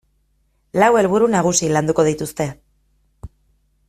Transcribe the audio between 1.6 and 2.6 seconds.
landuko dituzte.